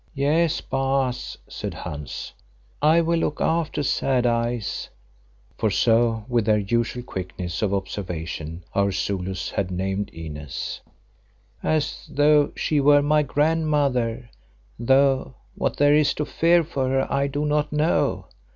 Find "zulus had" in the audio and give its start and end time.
8.91-9.69